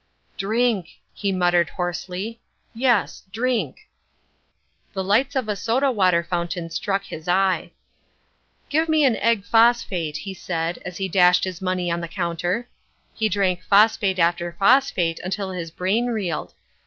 [0.35, 2.39] "Drink," he muttered hoarsely,
[2.73, 3.87] "yes, drink."
[4.93, 7.73] The lights of a soda water fountain struck his eye.
[8.67, 12.67] "Give me an egg phosphate," he said as he dashed his money on the counter.
[13.13, 16.55] He drank phosphate after phosphate till his brain reeled.